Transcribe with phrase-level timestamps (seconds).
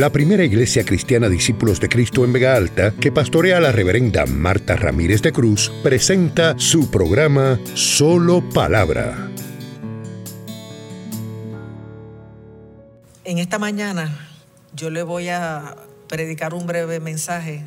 [0.00, 4.74] la primera iglesia cristiana Discípulos de Cristo en Vega Alta, que pastorea la reverenda Marta
[4.74, 9.28] Ramírez de Cruz, presenta su programa Solo Palabra.
[13.24, 14.26] En esta mañana
[14.74, 15.76] yo le voy a
[16.08, 17.62] predicar un breve mensaje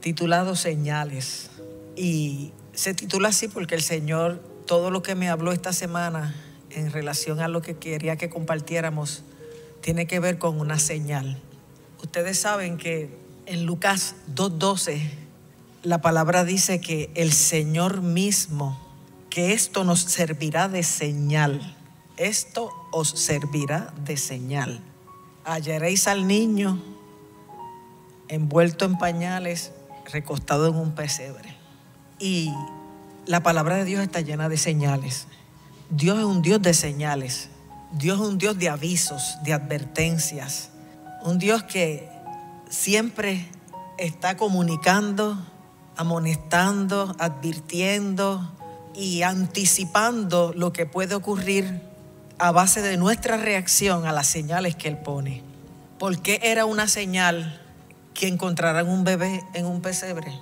[0.00, 1.48] titulado Señales.
[1.96, 6.34] Y se titula así porque el Señor, todo lo que me habló esta semana
[6.68, 9.24] en relación a lo que quería que compartiéramos,
[9.80, 11.40] tiene que ver con una señal.
[12.02, 13.10] Ustedes saben que
[13.46, 15.00] en Lucas 2.12
[15.82, 18.78] la palabra dice que el Señor mismo,
[19.30, 21.76] que esto nos servirá de señal.
[22.16, 24.80] Esto os servirá de señal.
[25.44, 26.82] Hallaréis al niño
[28.28, 29.72] envuelto en pañales,
[30.12, 31.56] recostado en un pesebre.
[32.18, 32.52] Y
[33.26, 35.26] la palabra de Dios está llena de señales.
[35.90, 37.48] Dios es un Dios de señales.
[37.92, 40.70] Dios es un Dios de avisos, de advertencias.
[41.22, 42.08] Un Dios que
[42.68, 43.48] siempre
[43.98, 45.36] está comunicando,
[45.96, 48.52] amonestando, advirtiendo
[48.94, 51.82] y anticipando lo que puede ocurrir
[52.38, 55.42] a base de nuestra reacción a las señales que Él pone.
[55.98, 57.60] ¿Por qué era una señal
[58.14, 60.32] que encontraran un bebé en un pesebre?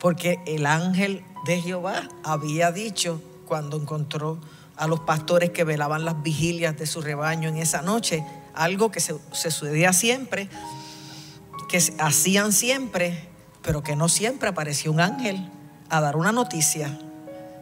[0.00, 4.40] Porque el ángel de Jehová había dicho cuando encontró
[4.76, 8.24] a los pastores que velaban las vigilias de su rebaño en esa noche,
[8.58, 10.48] algo que se, sucedía siempre,
[11.68, 13.28] que hacían siempre,
[13.62, 15.50] pero que no siempre apareció un ángel
[15.88, 16.98] a dar una noticia.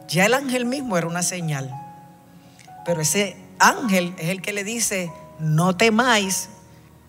[0.07, 1.71] Ya el ángel mismo era una señal,
[2.85, 6.49] pero ese ángel es el que le dice, no temáis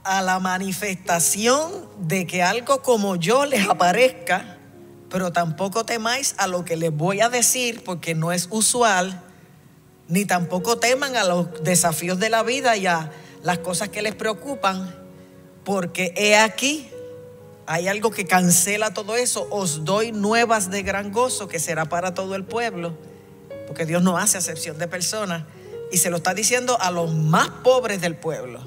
[0.04, 4.58] a la manifestación de que algo como yo les aparezca
[5.10, 9.22] pero tampoco temáis a lo que les voy a decir porque no es usual,
[10.08, 13.10] ni tampoco teman a los desafíos de la vida y a
[13.42, 14.94] las cosas que les preocupan,
[15.64, 16.88] porque he aquí,
[17.66, 22.14] hay algo que cancela todo eso, os doy nuevas de gran gozo que será para
[22.14, 22.94] todo el pueblo,
[23.66, 25.44] porque Dios no hace acepción de personas,
[25.90, 28.60] y se lo está diciendo a los más pobres del pueblo,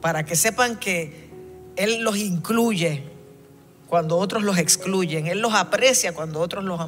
[0.00, 1.30] para que sepan que
[1.76, 3.14] Él los incluye
[3.94, 5.28] cuando otros los excluyen.
[5.28, 6.80] Él los aprecia cuando otros los,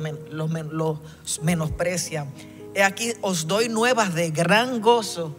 [0.73, 0.99] los,
[1.41, 2.27] menosprecian.
[2.75, 5.37] He aquí os doy nuevas de gran gozo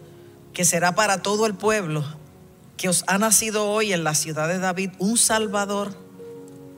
[0.58, 2.04] que será para todo el pueblo,
[2.76, 5.94] que os ha nacido hoy en la ciudad de David un Salvador,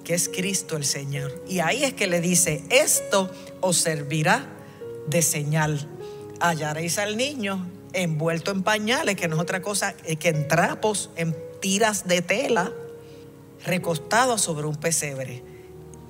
[0.04, 1.42] que es Cristo el Señor.
[1.48, 3.30] Y ahí es que le dice, esto
[3.62, 4.46] os servirá
[5.06, 5.88] de señal.
[6.40, 11.34] Hallaréis al niño envuelto en pañales, que no es otra cosa que en trapos, en
[11.62, 12.74] tiras de tela
[13.64, 15.42] recostado sobre un pesebre.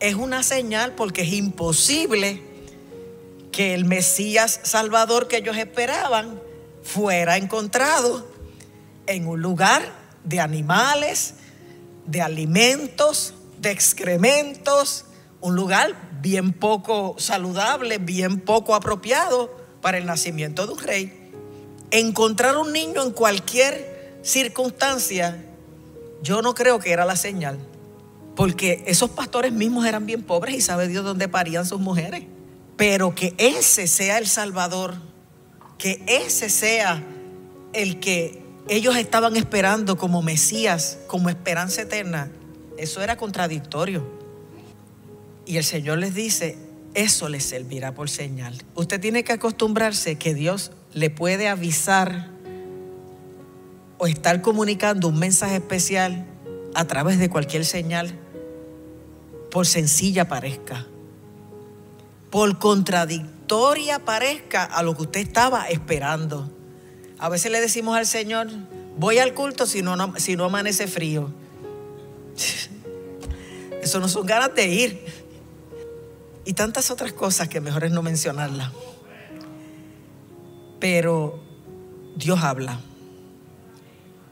[0.01, 2.43] Es una señal porque es imposible
[3.53, 6.50] que el Mesías Salvador que ellos esperaban
[6.93, 8.27] fuera encontrado
[9.07, 9.83] en un lugar
[10.25, 11.35] de animales,
[12.07, 15.05] de alimentos, de excrementos,
[15.41, 21.33] un lugar bien poco saludable, bien poco apropiado para el nacimiento de un rey.
[21.93, 25.45] Encontrar un niño en cualquier circunstancia
[26.23, 27.59] yo no creo que era la señal,
[28.35, 32.25] porque esos pastores mismos eran bien pobres y sabe Dios dónde parían sus mujeres.
[32.77, 34.95] Pero que ese sea el Salvador,
[35.81, 37.03] que ese sea
[37.73, 42.31] el que ellos estaban esperando como Mesías, como esperanza eterna,
[42.77, 44.07] eso era contradictorio.
[45.47, 46.59] Y el Señor les dice,
[46.93, 48.63] eso les servirá por señal.
[48.75, 52.29] Usted tiene que acostumbrarse que Dios le puede avisar
[53.97, 56.27] o estar comunicando un mensaje especial
[56.75, 58.13] a través de cualquier señal,
[59.51, 60.87] por sencilla parezca,
[62.31, 62.59] por
[63.51, 66.49] contradictoria parezca a lo que usted estaba esperando.
[67.19, 68.49] A veces le decimos al Señor,
[68.97, 71.31] voy al culto si no, si no amanece frío.
[73.83, 75.05] Eso no son ganas de ir.
[76.45, 78.71] Y tantas otras cosas que mejor es no mencionarlas.
[80.79, 81.41] Pero
[82.15, 82.79] Dios habla.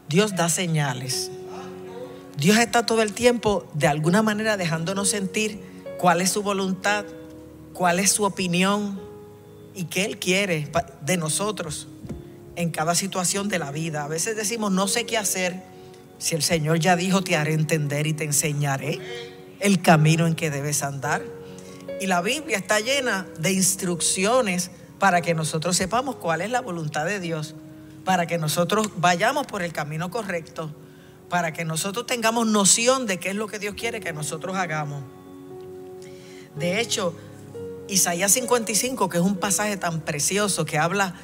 [0.08, 1.30] Dios da señales.
[2.36, 5.60] Dios está todo el tiempo de alguna manera dejándonos sentir
[5.98, 7.04] cuál es su voluntad,
[7.72, 9.07] cuál es su opinión
[9.78, 10.70] y qué Él quiere
[11.00, 11.88] de nosotros
[12.56, 14.04] en cada situación de la vida.
[14.04, 15.62] A veces decimos, no sé qué hacer.
[16.18, 18.98] Si el Señor ya dijo, te haré entender y te enseñaré
[19.60, 21.22] el camino en que debes andar.
[22.00, 27.06] Y la Biblia está llena de instrucciones para que nosotros sepamos cuál es la voluntad
[27.06, 27.54] de Dios
[28.08, 30.70] para que nosotros vayamos por el camino correcto,
[31.28, 35.02] para que nosotros tengamos noción de qué es lo que Dios quiere que nosotros hagamos.
[36.56, 37.14] De hecho,
[37.88, 41.14] Isaías 55, que es un pasaje tan precioso que habla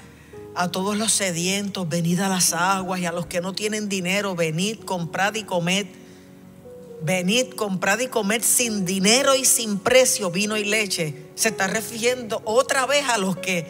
[0.55, 4.35] a todos los sedientos, venid a las aguas y a los que no tienen dinero,
[4.35, 5.87] venid, comprad y comed.
[7.03, 12.41] venid, comprad y comed sin dinero y sin precio vino y leche, se está refiriendo
[12.47, 13.67] otra vez a los que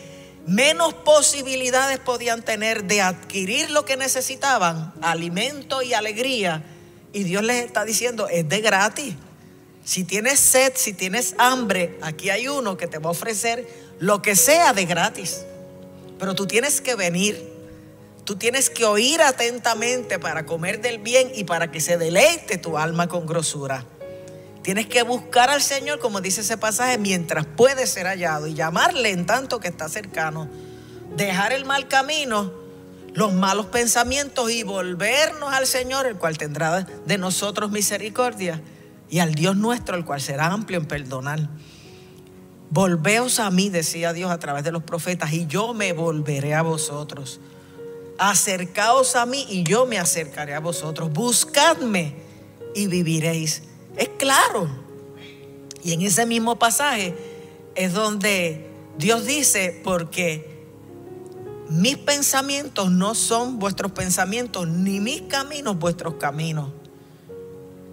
[0.46, 6.62] menos posibilidades podían tener de adquirir lo que necesitaban, alimento y alegría.
[7.12, 9.14] Y Dios les está diciendo, es de gratis.
[9.84, 14.22] Si tienes sed, si tienes hambre, aquí hay uno que te va a ofrecer lo
[14.22, 15.42] que sea de gratis.
[16.18, 17.52] Pero tú tienes que venir.
[18.24, 22.78] Tú tienes que oír atentamente para comer del bien y para que se deleite tu
[22.78, 23.84] alma con grosura.
[24.62, 29.10] Tienes que buscar al Señor, como dice ese pasaje, mientras puede ser hallado y llamarle
[29.10, 30.48] en tanto que está cercano.
[31.14, 32.50] Dejar el mal camino,
[33.12, 38.62] los malos pensamientos y volvernos al Señor, el cual tendrá de nosotros misericordia,
[39.10, 41.48] y al Dios nuestro, el cual será amplio en perdonar.
[42.70, 46.62] Volveos a mí, decía Dios a través de los profetas, y yo me volveré a
[46.62, 47.40] vosotros
[48.18, 51.12] acercaos a mí y yo me acercaré a vosotros.
[51.12, 52.14] Buscadme
[52.74, 53.62] y viviréis.
[53.96, 54.68] Es claro.
[55.82, 57.14] Y en ese mismo pasaje
[57.74, 60.66] es donde Dios dice, porque
[61.68, 66.70] mis pensamientos no son vuestros pensamientos, ni mis caminos vuestros caminos.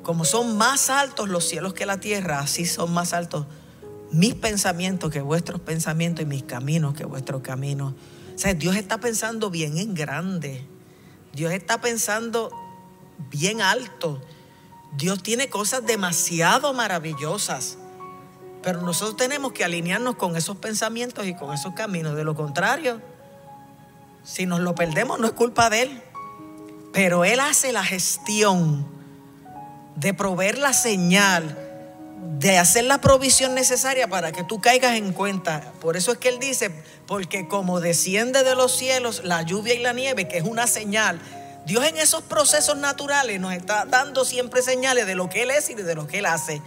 [0.03, 3.45] Como son más altos los cielos que la tierra, así son más altos
[4.11, 7.93] mis pensamientos que vuestros pensamientos y mis caminos que vuestros caminos.
[8.57, 10.65] Dios está pensando bien en grande.
[11.33, 12.51] Dios está pensando
[13.29, 14.21] bien alto.
[14.97, 17.77] Dios tiene cosas demasiado maravillosas.
[18.61, 22.15] Pero nosotros tenemos que alinearnos con esos pensamientos y con esos caminos.
[22.15, 23.01] De lo contrario,
[24.23, 26.03] si nos lo perdemos no es culpa de Él.
[26.91, 29.00] Pero Él hace la gestión
[30.01, 31.55] de proveer la señal
[32.39, 35.73] de hacer la provisión necesaria para que tú caigas en cuenta.
[35.79, 36.71] Por eso es que Él dice,
[37.05, 41.21] porque como desciende de los cielos la lluvia y la nieve, que es una señal,
[41.67, 45.69] Dios en esos procesos naturales nos está dando siempre señales de lo que Él es
[45.69, 46.63] y de lo que Él hace.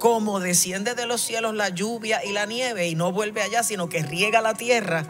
[0.00, 3.88] Como desciende de los cielos la lluvia y la nieve y no vuelve allá, sino
[3.88, 5.06] que riega la tierra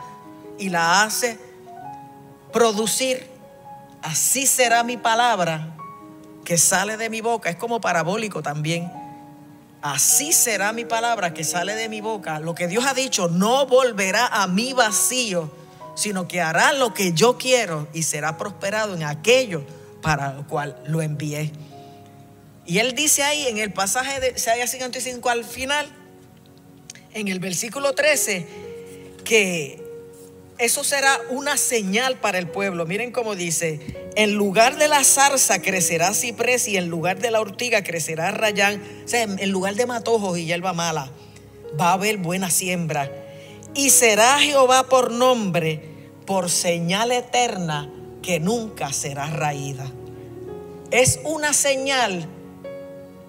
[0.59, 1.39] y la hace
[2.53, 3.27] producir,
[4.03, 5.75] así será mi palabra
[6.45, 7.51] que sale de mi boca.
[7.51, 8.91] Es como parabólico también
[9.83, 12.39] Así será mi palabra que sale de mi boca.
[12.39, 15.51] Lo que Dios ha dicho no volverá a mí vacío,
[15.97, 19.67] sino que hará lo que yo quiero y será prosperado en aquello
[20.01, 21.51] para lo cual lo envié.
[22.65, 25.89] Y él dice ahí en el pasaje de Isaías 55 al final,
[27.13, 28.47] en el versículo 13,
[29.25, 29.83] que
[30.59, 32.87] eso será una señal para el pueblo.
[32.87, 33.81] Miren cómo dice,
[34.17, 38.83] en lugar de la zarza crecerá ciprés y en lugar de la ortiga crecerá rayán.
[39.05, 41.11] O sea, en lugar de matojos y hierba mala,
[41.81, 43.11] va a haber buena siembra.
[43.75, 45.83] Y será Jehová por nombre,
[46.27, 47.91] por señal eterna
[48.23, 49.91] que nunca será raída.
[50.91, 52.29] Es una señal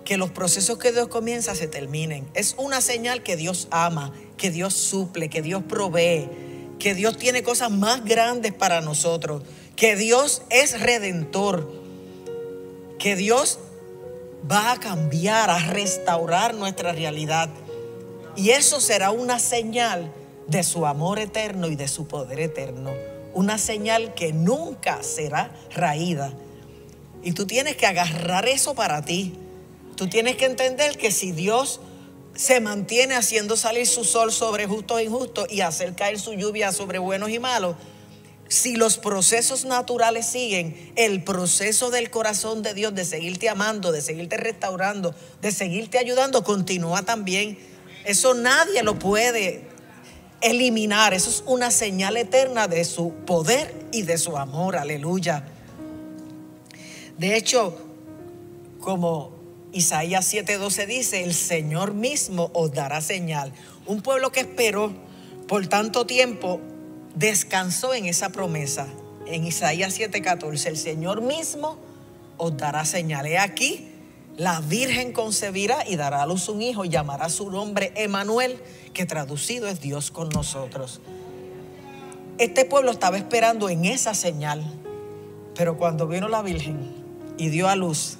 [0.03, 2.27] que los procesos que Dios comienza se terminen.
[2.33, 6.27] Es una señal que Dios ama, que Dios suple, que Dios provee
[6.83, 9.43] que Dios tiene cosas más grandes para nosotros,
[9.75, 11.71] que Dios es redentor,
[12.99, 13.59] que Dios
[14.49, 17.49] va a cambiar, a restaurar nuestra realidad.
[18.35, 20.11] Y eso será una señal
[20.47, 22.91] de su amor eterno y de su poder eterno.
[23.33, 26.33] Una señal que nunca será raída.
[27.23, 29.33] Y tú tienes que agarrar eso para ti.
[29.95, 31.79] Tú tienes que entender que si Dios
[32.35, 36.71] se mantiene haciendo salir su sol sobre justos e injustos y hacer caer su lluvia
[36.71, 37.75] sobre buenos y malos,
[38.53, 43.99] si los procesos naturales siguen, el proceso del corazón de Dios de seguirte amando, de
[43.99, 47.57] seguirte restaurando, de seguirte ayudando, continúa también.
[48.05, 49.63] Eso nadie lo puede
[50.41, 51.15] eliminar.
[51.15, 54.75] Eso es una señal eterna de su poder y de su amor.
[54.75, 55.47] Aleluya.
[57.17, 57.75] De hecho,
[58.79, 59.31] como
[59.71, 63.51] Isaías 7:12 dice, el Señor mismo os dará señal.
[63.87, 64.93] Un pueblo que esperó
[65.47, 66.61] por tanto tiempo
[67.15, 68.87] descansó en esa promesa.
[69.25, 71.77] En Isaías 7:14, el Señor mismo
[72.37, 73.25] os dará señal.
[73.25, 73.89] He aquí,
[74.37, 78.59] la Virgen concebirá y dará a luz un hijo y llamará su nombre Emanuel,
[78.93, 81.01] que traducido es Dios con nosotros.
[82.37, 84.63] Este pueblo estaba esperando en esa señal,
[85.55, 86.93] pero cuando vino la Virgen
[87.37, 88.17] y dio a luz,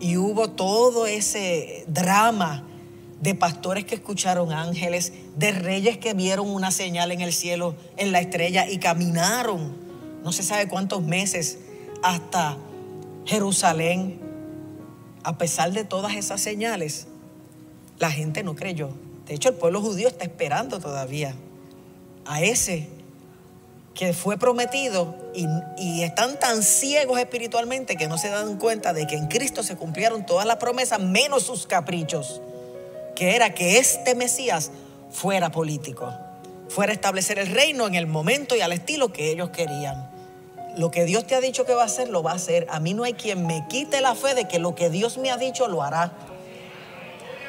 [0.00, 2.67] y hubo todo ese drama
[3.20, 8.12] de pastores que escucharon ángeles, de reyes que vieron una señal en el cielo, en
[8.12, 9.76] la estrella, y caminaron,
[10.22, 11.58] no se sabe cuántos meses,
[12.02, 12.56] hasta
[13.24, 14.20] Jerusalén.
[15.24, 17.06] A pesar de todas esas señales,
[17.98, 18.90] la gente no creyó.
[19.26, 21.34] De hecho, el pueblo judío está esperando todavía
[22.24, 22.88] a ese
[23.94, 29.16] que fue prometido y, están tan ciegos espiritualmente que no se dan cuenta de que
[29.16, 32.40] en Cristo se cumplieron todas las promesas menos sus caprichos,
[33.18, 34.70] que era que este Mesías
[35.10, 36.14] fuera político,
[36.68, 40.08] fuera a establecer el reino en el momento y al estilo que ellos querían.
[40.76, 42.68] Lo que Dios te ha dicho que va a hacer, lo va a hacer.
[42.70, 45.32] A mí no hay quien me quite la fe de que lo que Dios me
[45.32, 46.12] ha dicho lo hará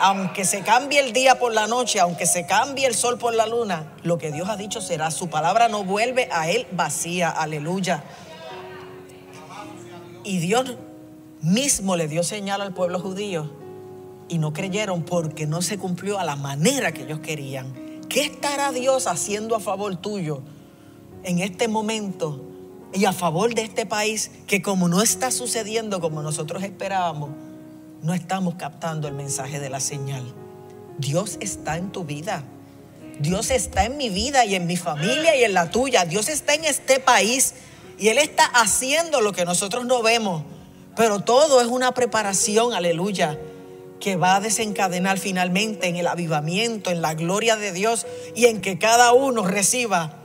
[0.02, 3.46] aunque se cambie el día por la noche, aunque se cambie el sol por la
[3.46, 5.12] luna, lo que Dios ha dicho será.
[5.12, 7.30] Su palabra no vuelve a Él vacía.
[7.30, 8.06] Aleluya.
[10.24, 10.78] Y Dios
[11.42, 13.59] mismo le dio señal al pueblo judío
[14.30, 17.74] y no creyeron porque no se cumplió a la manera que ellos querían.
[18.08, 20.42] ¿Qué estará Dios haciendo a favor tuyo
[21.24, 22.46] en este momento
[22.94, 27.30] y a favor de este país que como no está sucediendo como nosotros esperábamos?
[28.02, 30.24] no estamos captando el mensaje de la señal.
[30.98, 32.44] Dios está en tu vida.
[33.20, 36.06] Dios está en mi vida y en mi familia y en la tuya.
[36.06, 37.56] Dios está en este país
[37.98, 40.44] y Él está haciendo lo que nosotros no vemos.
[40.96, 43.38] Pero todo es una preparación, aleluya,
[44.00, 48.62] que va a desencadenar finalmente en el avivamiento, en la gloria de Dios y en
[48.62, 50.20] que cada uno reciba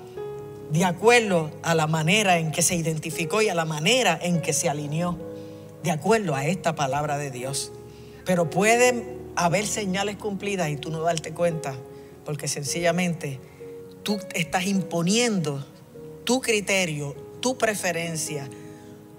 [0.70, 4.52] de acuerdo a la manera en que se identificó y a la manera en que
[4.52, 5.18] se alineó
[5.82, 7.72] de acuerdo a esta palabra de Dios.
[8.24, 11.74] Pero pueden haber señales cumplidas y tú no darte cuenta,
[12.24, 13.38] porque sencillamente
[14.02, 15.64] tú estás imponiendo
[16.24, 18.48] tu criterio, tu preferencia,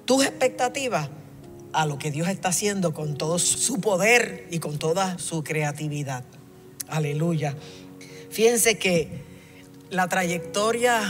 [0.05, 1.09] tus expectativas
[1.75, 6.23] a lo que Dios está haciendo con todo su poder y con toda su creatividad.
[6.87, 7.55] Aleluya.
[8.29, 9.23] Fíjense que
[9.89, 11.01] la trayectoria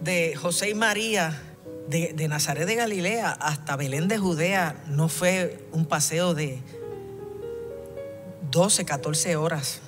[0.00, 1.40] de José y María
[1.88, 6.58] de, Nazaret de Galilea hasta Belén de Judea no fue un paseo de
[8.50, 9.80] 12, 14 horas.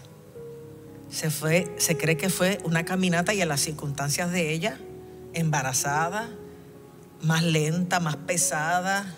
[1.10, 4.78] Se, fue, se cree que fue una caminata y en las circunstancias de ella,
[5.34, 6.30] embarazada,
[7.20, 9.16] más lenta, más pesada,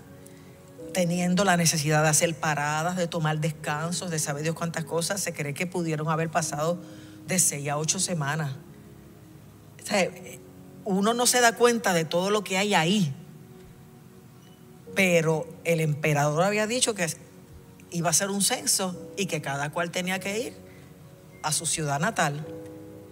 [0.92, 5.32] teniendo la necesidad de hacer paradas, de tomar descansos, de saber Dios cuántas cosas, se
[5.32, 6.78] cree que pudieron haber pasado
[7.26, 8.52] de 6 a 8 semanas.
[10.84, 13.14] Uno no se da cuenta de todo lo que hay ahí.
[14.94, 17.06] Pero el emperador había dicho que
[17.90, 20.56] iba a ser un censo y que cada cual tenía que ir
[21.42, 22.46] a su ciudad natal.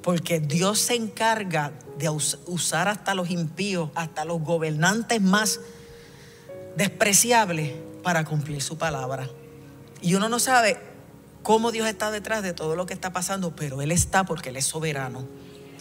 [0.03, 5.61] Porque Dios se encarga de usar hasta los impíos, hasta los gobernantes más
[6.77, 7.73] despreciables
[8.03, 9.29] para cumplir su palabra.
[10.03, 10.79] Y uno no sabe
[11.43, 14.57] cómo Dios está detrás de todo lo que está pasando, pero Él está porque Él
[14.57, 15.25] es soberano.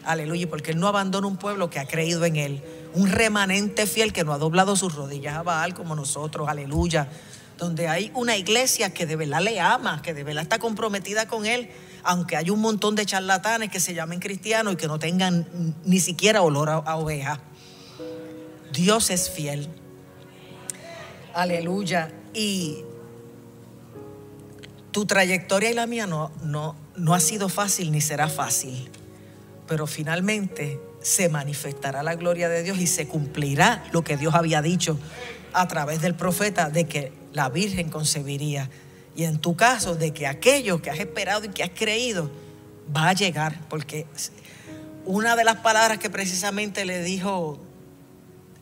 [0.05, 2.63] Aleluya, porque Él no abandona un pueblo que ha creído en Él.
[2.93, 6.47] Un remanente fiel que no ha doblado sus rodillas a Baal como nosotros.
[6.47, 7.07] Aleluya.
[7.57, 11.45] Donde hay una iglesia que de verdad le ama, que de verdad está comprometida con
[11.45, 11.69] Él.
[12.03, 15.99] Aunque hay un montón de charlatanes que se llamen cristianos y que no tengan ni
[15.99, 17.41] siquiera olor a, oveja.
[18.71, 19.69] Dios es fiel.
[21.33, 22.11] Aleluya.
[22.33, 22.83] Y
[24.91, 28.89] tu trayectoria y la mía no, no, no ha sido fácil ni será fácil
[29.69, 34.63] pero finalmente se manifestará la gloria de Dios y se cumplirá lo que Dios había
[34.63, 34.99] dicho
[35.53, 38.67] a través del profeta de que la Virgen concebiría.
[39.15, 42.31] Y en tu caso, de que aquello que has esperado y que has creído
[42.95, 44.07] va a llegar, porque
[45.05, 47.59] una de las palabras que precisamente le dijo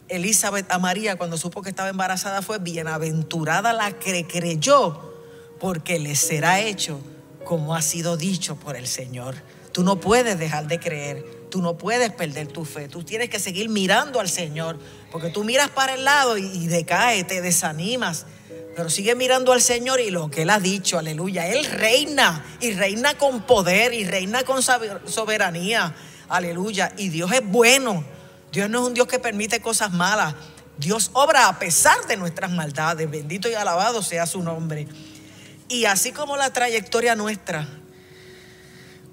[0.09, 5.13] Elizabeth a María cuando supo que estaba embarazada fue, bienaventurada la que creyó,
[5.59, 6.99] porque le será hecho
[7.43, 9.35] como ha sido dicho por el Señor.
[9.71, 13.39] Tú no puedes dejar de creer, tú no puedes perder tu fe, tú tienes que
[13.39, 14.77] seguir mirando al Señor,
[15.11, 18.25] porque tú miras para el lado y, decaes, te desanimas.
[18.75, 21.47] Pero sigue mirando al Señor y lo que Él ha dicho, aleluya.
[21.47, 25.95] Él reina y reina con poder y reina con soberanía,
[26.29, 26.93] aleluya.
[26.97, 28.03] Y Dios es bueno.
[28.51, 30.35] Dios no es un Dios que permite cosas malas.
[30.77, 33.09] Dios obra a pesar de nuestras maldades.
[33.09, 34.87] Bendito y alabado sea su nombre.
[35.69, 37.67] Y así como la trayectoria nuestra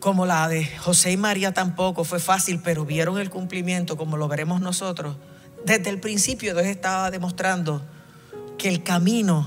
[0.05, 4.29] como la de José y María tampoco fue fácil, pero vieron el cumplimiento como lo
[4.29, 5.17] veremos nosotros.
[5.65, 7.81] Desde el principio Dios estaba demostrando
[8.59, 9.47] que el camino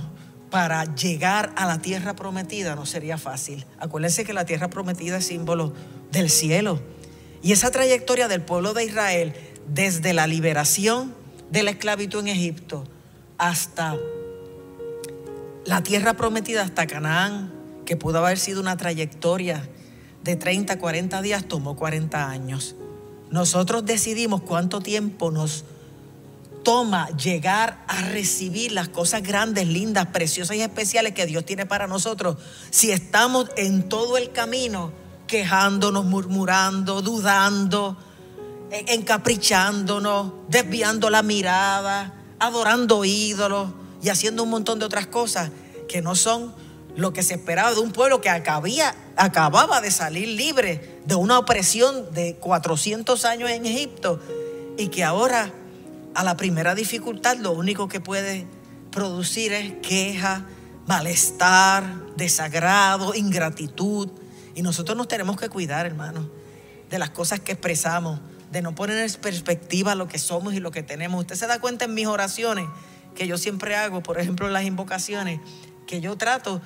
[0.50, 3.67] para llegar a la tierra prometida no sería fácil.
[3.77, 5.74] Acuérdense que la tierra prometida es símbolo
[6.12, 6.82] del cielo.
[7.44, 9.36] Y esa trayectoria del pueblo de Israel,
[9.67, 11.13] desde la liberación
[11.51, 12.83] de la esclavitud en Egipto
[13.38, 13.95] hasta
[15.65, 17.53] la tierra prometida, hasta Canaán,
[17.86, 19.67] que pudo haber sido una trayectoria
[20.24, 22.75] de 30, 40 días tomó 40 años.
[23.29, 25.65] Nosotros decidimos cuánto tiempo nos
[26.63, 31.88] toma llegar a recibir las cosas grandes, lindas, preciosas y especiales que Dios tiene para
[31.88, 32.38] nosotros
[32.71, 34.91] si estamos en todo el camino
[35.27, 37.97] quejándonos, murmurando, dudando
[38.71, 43.69] encaprichándonos, desviando la mirada, adorando ídolos
[44.01, 45.51] y haciendo un montón de otras cosas
[45.88, 46.53] que no son
[46.95, 52.12] lo que se esperaba de un pueblo que acababa de salir libre de una opresión
[52.13, 54.19] de 400 años en Egipto
[54.77, 55.53] y que ahora
[56.15, 58.47] a la primera dificultad lo único que puede
[58.91, 60.45] producir es queja,
[60.88, 61.83] malestar,
[62.15, 64.09] desagrado, ingratitud.
[64.55, 66.27] Y nosotros nos tenemos que cuidar, hermano,
[66.89, 68.19] de las cosas que expresamos,
[68.57, 71.21] de no poner en perspectiva lo que somos y lo que tenemos.
[71.21, 72.65] Usted se da cuenta en mis oraciones
[73.15, 75.39] que yo siempre hago, por ejemplo, en las invocaciones,
[75.85, 76.59] que yo trato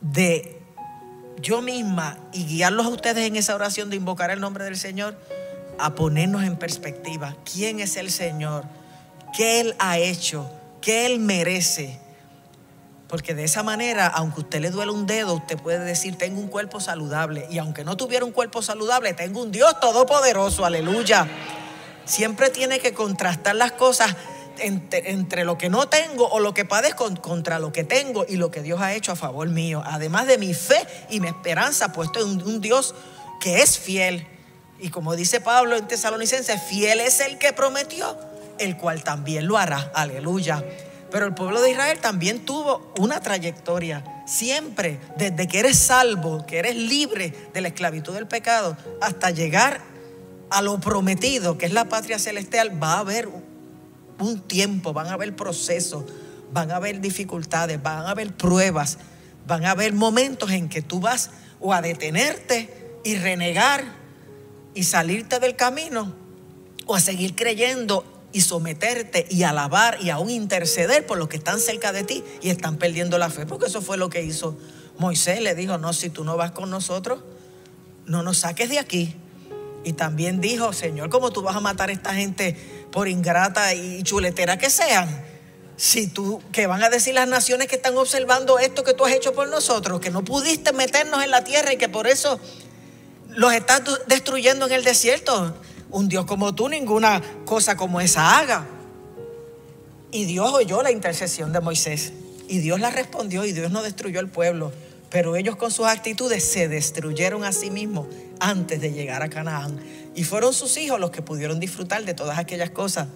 [0.00, 0.60] de
[1.40, 5.16] yo misma y guiarlos a ustedes en esa oración de invocar el nombre del Señor,
[5.78, 8.64] a ponernos en perspectiva quién es el Señor,
[9.36, 10.50] qué Él ha hecho,
[10.80, 12.00] qué Él merece.
[13.08, 16.48] Porque de esa manera, aunque usted le duele un dedo, usted puede decir, tengo un
[16.48, 17.46] cuerpo saludable.
[17.50, 21.28] Y aunque no tuviera un cuerpo saludable, tengo un Dios todopoderoso, aleluya.
[22.04, 24.16] Siempre tiene que contrastar las cosas
[24.58, 28.50] entre, lo que no tengo o lo que padezco contra lo que tengo y lo
[28.50, 29.82] que Dios ha hecho a favor mío.
[29.84, 32.94] Además de mi fe y mi esperanza puesto en un Dios
[33.40, 34.26] que es fiel.
[34.78, 38.16] Y como dice Pablo en Tesalonicenses, fiel es el que prometió,
[38.58, 39.90] el cual también lo hará.
[39.94, 40.64] Aleluya.
[41.10, 44.04] Pero el pueblo de Israel también tuvo una trayectoria.
[44.26, 49.80] Siempre, desde que eres salvo, que eres libre de la esclavitud del pecado, hasta llegar
[50.50, 53.28] a lo prometido, que es la patria celestial, va a haber
[54.18, 56.04] un tiempo, van a haber procesos,
[56.52, 58.98] van a haber dificultades, van a haber pruebas,
[59.46, 63.84] van a haber momentos en que tú vas o a detenerte y renegar
[64.74, 66.14] y salirte del camino
[66.86, 71.60] o a seguir creyendo y someterte y alabar y aún interceder por los que están
[71.60, 74.56] cerca de ti y están perdiendo la fe, porque eso fue lo que hizo
[74.98, 75.40] Moisés.
[75.40, 77.20] Le dijo, no, si tú no vas con nosotros,
[78.06, 79.14] no nos saques de aquí.
[79.84, 82.56] Y también dijo, Señor, ¿cómo tú vas a matar a esta gente
[82.90, 85.24] por ingrata y chuletera que sean?
[85.76, 89.12] Si tú, que van a decir las naciones que están observando esto que tú has
[89.12, 92.40] hecho por nosotros, que no pudiste meternos en la tierra y que por eso
[93.28, 95.54] los estás destruyendo en el desierto.
[95.90, 98.66] Un Dios como tú, ninguna cosa como esa haga.
[100.10, 102.12] Y Dios oyó la intercesión de Moisés.
[102.48, 104.72] Y Dios la respondió y Dios no destruyó el pueblo.
[105.10, 108.06] Pero ellos con sus actitudes se destruyeron a sí mismos
[108.40, 109.78] antes de llegar a Canaán.
[110.14, 113.08] Y fueron sus hijos los que pudieron disfrutar de todas aquellas cosas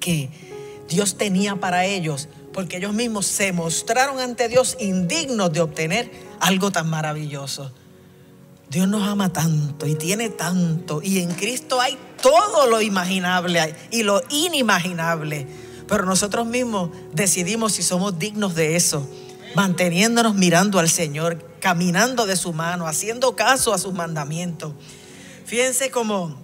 [0.00, 0.30] que
[0.88, 6.70] Dios tenía para ellos, porque ellos mismos se mostraron ante Dios indignos de obtener algo
[6.70, 7.72] tan maravilloso.
[8.70, 14.02] Dios nos ama tanto y tiene tanto, y en Cristo hay todo lo imaginable y
[14.02, 15.46] lo inimaginable,
[15.86, 19.08] pero nosotros mismos decidimos si somos dignos de eso
[19.56, 24.74] manteniéndonos mirando al Señor, caminando de su mano, haciendo caso a sus mandamientos.
[25.46, 26.36] Fíjense cómo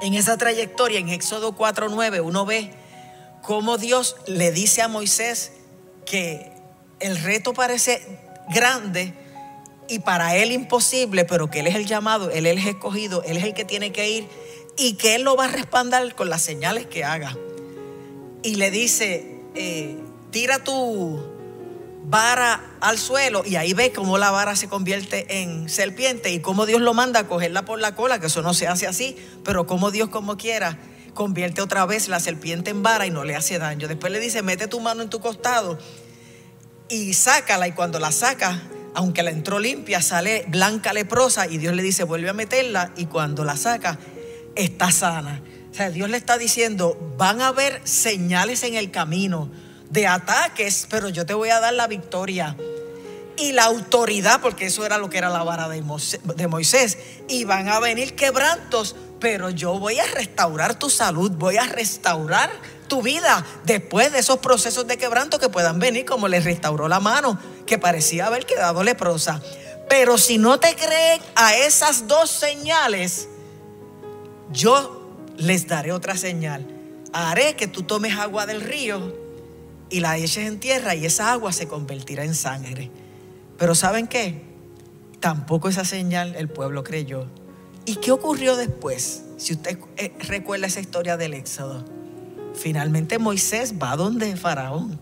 [0.00, 2.72] en esa trayectoria, en Éxodo 4:9, uno ve
[3.42, 5.52] cómo Dios le dice a Moisés
[6.06, 6.52] que
[7.00, 9.12] el reto parece grande
[9.88, 13.36] y para él imposible, pero que él es el llamado, él es el escogido, él
[13.36, 14.28] es el que tiene que ir
[14.76, 17.36] y que él lo va a respaldar con las señales que haga.
[18.42, 19.96] Y le dice, eh,
[20.30, 21.20] tira tu,
[22.08, 26.64] vara al suelo y ahí ve cómo la vara se convierte en serpiente y cómo
[26.64, 29.66] Dios lo manda a cogerla por la cola, que eso no se hace así, pero
[29.66, 30.78] como Dios como quiera
[31.14, 33.88] convierte otra vez la serpiente en vara y no le hace daño.
[33.88, 35.78] Después le dice, mete tu mano en tu costado
[36.88, 38.62] y sácala y cuando la saca,
[38.96, 43.04] aunque la entró limpia, sale blanca leprosa y Dios le dice, vuelve a meterla y
[43.04, 43.98] cuando la saca,
[44.54, 45.42] está sana.
[45.70, 49.50] O sea, Dios le está diciendo, van a haber señales en el camino
[49.90, 52.56] de ataques, pero yo te voy a dar la victoria
[53.36, 56.98] y la autoridad, porque eso era lo que era la vara de Moisés.
[57.28, 62.50] Y van a venir quebrantos, pero yo voy a restaurar tu salud, voy a restaurar
[62.88, 67.00] tu vida después de esos procesos de quebranto que puedan venir, como le restauró la
[67.00, 69.42] mano, que parecía haber quedado leprosa.
[69.88, 73.28] Pero si no te creen a esas dos señales,
[74.52, 76.66] yo les daré otra señal.
[77.12, 79.14] Haré que tú tomes agua del río
[79.90, 82.90] y la eches en tierra y esa agua se convertirá en sangre.
[83.58, 84.42] Pero ¿saben qué?
[85.20, 87.26] Tampoco esa señal el pueblo creyó.
[87.84, 89.22] ¿Y qué ocurrió después?
[89.38, 91.84] Si usted eh, recuerda esa historia del Éxodo.
[92.54, 94.98] Finalmente Moisés va donde Faraón.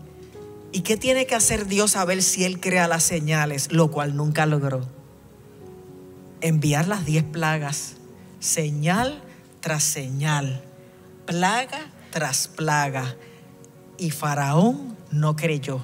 [0.75, 4.17] ¿Y qué tiene que hacer Dios a ver si él crea las señales, lo cual
[4.17, 4.85] nunca logró?
[6.41, 7.93] Enviar las diez plagas,
[8.41, 9.23] señal
[9.61, 10.65] tras señal,
[11.25, 11.79] plaga
[12.11, 13.15] tras plaga
[13.97, 15.79] y Faraón no creyó.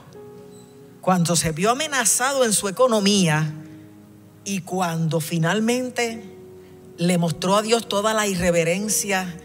[0.99, 3.49] Cuando se vio amenazado en su economía
[4.43, 6.35] y cuando finalmente
[6.97, 9.37] le mostró a Dios toda la irreverencia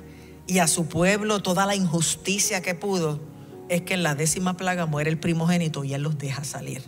[0.48, 3.35] y a su pueblo toda la injusticia que pudo,
[3.68, 6.82] es que en la décima plaga muere el primogénito y él los deja salir.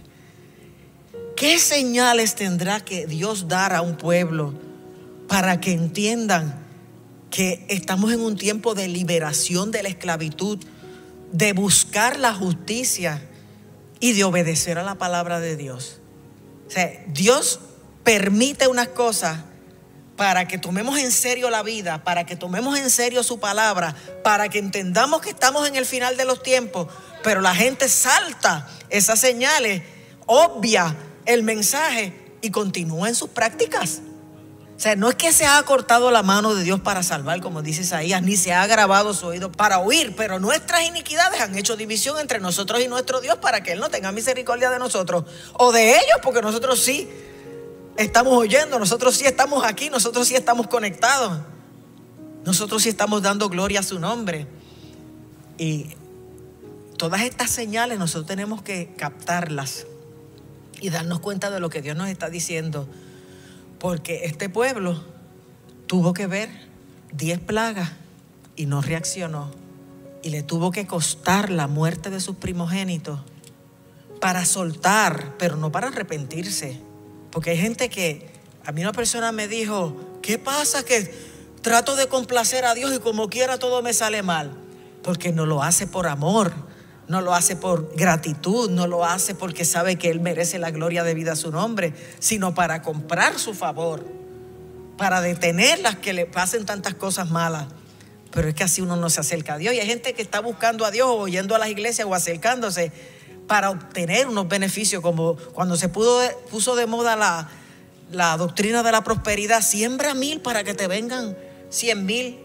[1.37, 4.55] ¿Qué señales tendrá que Dios dar a un pueblo
[5.29, 6.67] para que entiendan
[7.31, 10.59] que estamos en un tiempo de liberación de la esclavitud,
[11.33, 13.23] de buscar la justicia
[14.01, 16.01] y de obedecer a la palabra de Dios?
[16.67, 17.61] O sea, Dios
[18.03, 19.41] permite unas cosas
[20.19, 24.49] para que tomemos en serio la vida, para que tomemos en serio su palabra, para
[24.49, 26.89] que entendamos que estamos en el final de los tiempos,
[27.23, 29.83] pero la gente salta esas señales,
[30.27, 34.01] obvia el mensaje y continúa en sus prácticas.
[34.77, 37.63] O sea, no es que se ha cortado la mano de Dios para salvar, como
[37.63, 41.77] dice Isaías, ni se ha grabado su oído para oír, pero nuestras iniquidades han hecho
[41.77, 45.71] división entre nosotros y nuestro Dios para que Él no tenga misericordia de nosotros o
[45.71, 47.09] de ellos, porque nosotros sí
[47.99, 51.41] estamos oyendo, nosotros sí estamos aquí, nosotros sí estamos conectados.
[52.45, 54.47] Nosotros sí estamos dando gloria a su nombre.
[55.59, 55.89] Y
[56.97, 59.87] todas estas señales nosotros tenemos que captarlas
[60.81, 62.89] y darnos cuenta de lo que Dios nos está diciendo.
[63.81, 65.03] Porque este pueblo
[65.87, 66.49] tuvo que ver
[67.13, 67.91] diez plagas
[68.55, 69.51] y no reaccionó.
[70.23, 73.21] Y le tuvo que costar la muerte de sus primogénitos
[74.21, 76.88] para soltar, pero no para arrepentirse.
[77.31, 78.31] Porque hay gente que,
[78.65, 81.13] a mí una persona me dijo, ¿qué pasa que
[81.63, 84.53] trato de complacer a Dios y como quiera todo me sale mal?
[85.03, 86.53] Porque no lo hace por amor,
[87.07, 91.05] no lo hace por gratitud, no lo hace porque sabe que Él merece la gloria
[91.05, 94.07] de vida a su nombre, sino para comprar su favor,
[94.97, 97.67] para detener las que le pasen tantas cosas malas.
[98.31, 99.75] Pero es que así uno no se acerca a Dios.
[99.75, 102.93] Y hay gente que está buscando a Dios o yendo a las iglesias o acercándose
[103.49, 107.49] para obtener unos beneficios, como cuando se puso de moda la,
[108.13, 111.37] la doctrina de la prosperidad, siembra mil para que te vengan
[111.71, 112.39] cien mil.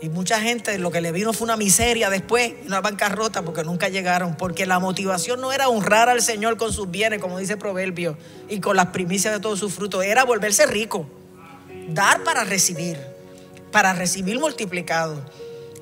[0.00, 3.88] Y mucha gente lo que le vino fue una miseria después, una bancarrota, porque nunca
[3.88, 8.16] llegaron, porque la motivación no era honrar al Señor con sus bienes, como dice Proverbio,
[8.48, 11.08] y con las primicias de todos sus frutos, era volverse rico,
[11.88, 12.96] dar para recibir,
[13.72, 15.20] para recibir multiplicado.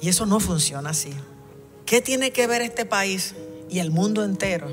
[0.00, 1.12] Y eso no funciona así.
[1.84, 3.34] ¿Qué tiene que ver este país
[3.68, 4.68] y el mundo entero,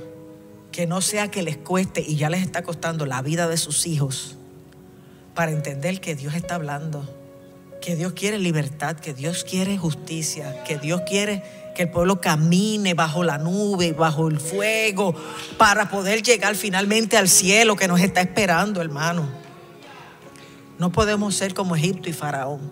[0.71, 3.85] que no sea que les cueste y ya les está costando la vida de sus
[3.85, 4.35] hijos,
[5.35, 7.07] para entender que Dios está hablando,
[7.81, 11.43] que Dios quiere libertad, que Dios quiere justicia, que Dios quiere
[11.75, 15.15] que el pueblo camine bajo la nube, bajo el fuego,
[15.57, 19.27] para poder llegar finalmente al cielo que nos está esperando, hermano.
[20.77, 22.71] No podemos ser como Egipto y Faraón.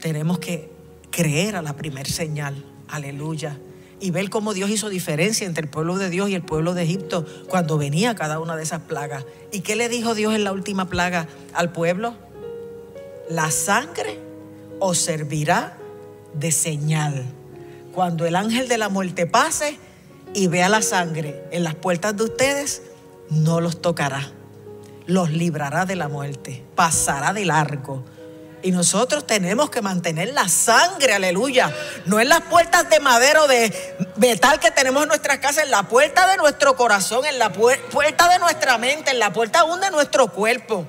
[0.00, 0.70] Tenemos que
[1.10, 2.64] creer a la primer señal.
[2.88, 3.58] Aleluya
[4.02, 6.82] y ver cómo Dios hizo diferencia entre el pueblo de Dios y el pueblo de
[6.82, 9.24] Egipto cuando venía cada una de esas plagas.
[9.52, 12.16] ¿Y qué le dijo Dios en la última plaga al pueblo?
[13.30, 14.18] La sangre
[14.80, 15.78] os servirá
[16.34, 17.24] de señal.
[17.94, 19.78] Cuando el ángel de la muerte pase
[20.34, 22.82] y vea la sangre en las puertas de ustedes,
[23.30, 24.32] no los tocará.
[25.06, 26.64] Los librará de la muerte.
[26.74, 28.02] Pasará de largo
[28.62, 31.74] y nosotros tenemos que mantener la sangre, aleluya.
[32.06, 35.70] No en las puertas de madera o de metal que tenemos en nuestras casas, en
[35.70, 39.80] la puerta de nuestro corazón, en la puerta de nuestra mente, en la puerta aún
[39.80, 40.86] de nuestro cuerpo.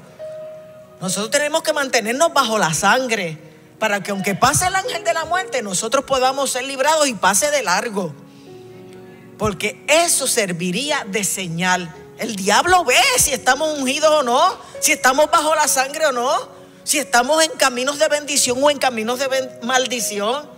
[1.01, 3.37] Nosotros tenemos que mantenernos bajo la sangre
[3.79, 7.51] para que aunque pase el ángel de la muerte, nosotros podamos ser librados y pase
[7.51, 8.13] de largo.
[9.37, 11.93] Porque eso serviría de señal.
[12.17, 16.52] El diablo ve si estamos ungidos o no, si estamos bajo la sangre o no.
[16.83, 19.27] Si estamos en caminos de bendición o en caminos de
[19.63, 20.51] maldición.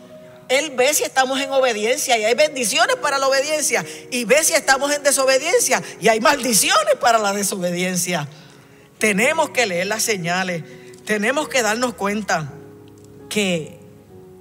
[0.47, 3.83] Él ve si estamos en obediencia y hay bendiciones para la obediencia.
[4.11, 8.27] Y ve si estamos en desobediencia y hay maldiciones para la desobediencia.
[8.99, 10.63] Tenemos que leer las señales.
[11.05, 12.53] Tenemos que darnos cuenta
[13.29, 13.79] que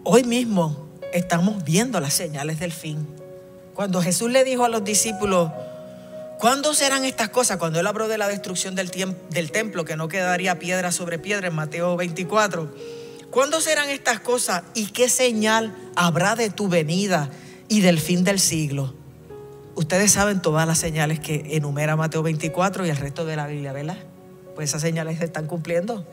[0.05, 3.07] hoy mismo estamos viendo las señales del fin.
[3.75, 5.51] Cuando Jesús le dijo a los discípulos,
[6.45, 7.57] ¿Cuándo serán estas cosas?
[7.57, 8.91] Cuando él habló de la destrucción del,
[9.31, 12.71] del templo, que no quedaría piedra sobre piedra en Mateo 24.
[13.31, 17.31] ¿Cuándo serán estas cosas y qué señal habrá de tu venida
[17.69, 18.93] y del fin del siglo?
[19.75, 23.73] Ustedes saben todas las señales que enumera Mateo 24 y el resto de la Biblia,
[23.73, 23.97] ¿verdad?
[24.55, 26.07] Pues esas señales se están cumpliendo.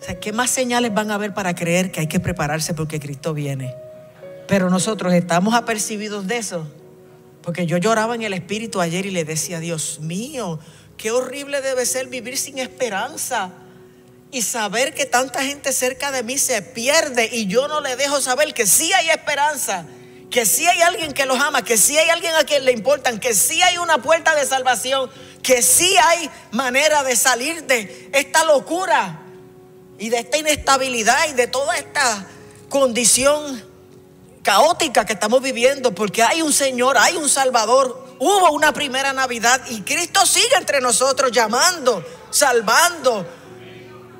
[0.00, 3.00] O sea, ¿qué más señales van a haber para creer que hay que prepararse porque
[3.00, 3.74] Cristo viene?
[4.46, 6.68] Pero nosotros estamos apercibidos de eso.
[7.50, 10.60] Porque yo lloraba en el espíritu ayer y le decía, Dios mío,
[10.96, 13.50] qué horrible debe ser vivir sin esperanza
[14.30, 18.20] y saber que tanta gente cerca de mí se pierde y yo no le dejo
[18.20, 19.84] saber que sí hay esperanza,
[20.30, 23.18] que sí hay alguien que los ama, que sí hay alguien a quien le importan,
[23.18, 25.10] que sí hay una puerta de salvación,
[25.42, 29.26] que sí hay manera de salir de esta locura.
[29.98, 32.26] y de esta inestabilidad y de toda esta
[32.68, 33.69] condición
[34.42, 38.16] caótica que estamos viviendo, porque hay un Señor, hay un Salvador.
[38.18, 43.26] Hubo una primera Navidad y Cristo sigue entre nosotros llamando, salvando,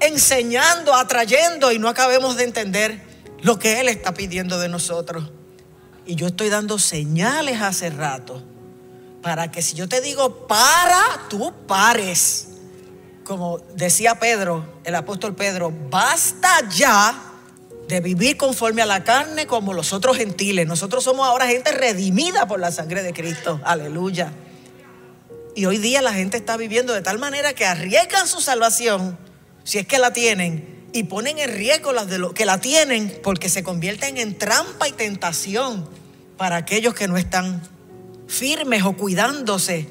[0.01, 3.03] enseñando, atrayendo y no acabemos de entender
[3.43, 5.31] lo que Él está pidiendo de nosotros.
[6.07, 8.43] Y yo estoy dando señales hace rato
[9.23, 12.49] para que si yo te digo para, tú pares.
[13.25, 17.30] Como decía Pedro, el apóstol Pedro, basta ya
[17.91, 20.67] de vivir conforme a la carne como los otros gentiles.
[20.67, 23.61] Nosotros somos ahora gente redimida por la sangre de Cristo.
[23.65, 24.33] Aleluya.
[25.55, 29.19] Y hoy día la gente está viviendo de tal manera que arriesgan su salvación,
[29.65, 33.21] si es que la tienen, y ponen en riesgo las de los que la tienen
[33.23, 35.89] porque se convierten en trampa y tentación
[36.37, 37.63] para aquellos que no están
[38.27, 39.89] firmes o cuidándose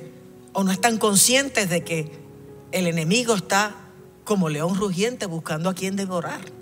[0.53, 2.11] o no están conscientes de que
[2.71, 3.75] el enemigo está
[4.23, 6.58] como león rugiente buscando a quien devorar.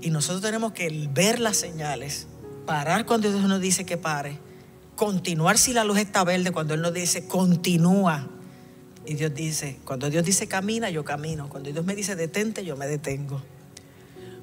[0.00, 2.26] Y nosotros tenemos que ver las señales,
[2.66, 4.38] parar cuando Dios nos dice que pare,
[4.94, 8.28] continuar si la luz está verde cuando Él nos dice continúa.
[9.06, 11.48] Y Dios dice, cuando Dios dice camina, yo camino.
[11.48, 13.40] Cuando Dios me dice detente, yo me detengo.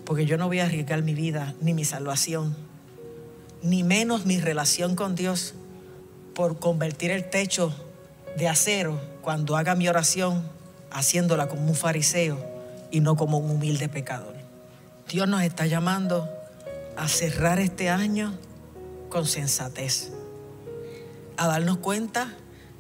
[0.06, 2.56] Porque yo no voy a arriesgar mi vida, ni mi salvación,
[3.62, 5.54] ni menos mi relación con Dios
[6.34, 7.74] por convertir el techo
[8.38, 10.44] de acero cuando haga mi oración,
[10.92, 12.38] haciéndola como un fariseo
[12.92, 14.35] y no como un humilde pecador.
[15.10, 16.30] Dios nos está llamando
[16.98, 18.38] a cerrar este año
[19.10, 20.12] con sensatez,
[21.38, 22.34] a darnos cuenta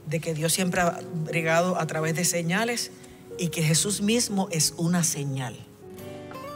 [0.07, 2.91] de que Dios siempre ha brigado a través de señales
[3.38, 5.55] y que Jesús mismo es una señal.